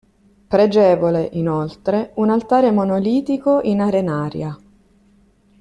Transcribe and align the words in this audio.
Pregevole, 0.47 1.29
inoltre, 1.33 2.09
un 2.15 2.31
altare 2.31 2.71
monolitico 2.71 3.59
in 3.61 3.81
arenaria. 3.81 4.57